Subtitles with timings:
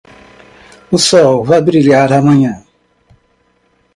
[0.95, 2.53] O sol vai brilhar amanhã.